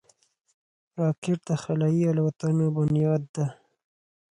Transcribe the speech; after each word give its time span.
راکټ 0.99 1.39
د 1.49 1.51
خلایي 1.63 2.03
الوتنو 2.11 2.65
بنیاد 2.75 3.23
ده 3.35 3.45